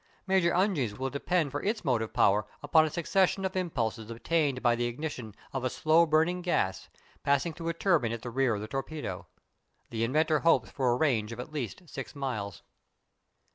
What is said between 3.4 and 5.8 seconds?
of impulses obtained by the ignition of a